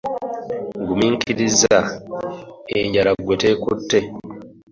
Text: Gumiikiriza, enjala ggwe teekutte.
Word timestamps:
Gumiikiriza, 0.87 1.77
enjala 2.77 3.11
ggwe 3.19 3.35
teekutte. 3.41 3.99